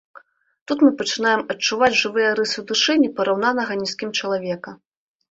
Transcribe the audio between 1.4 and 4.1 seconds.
адчуваць жывыя рысы душы не параўнанага ні з кім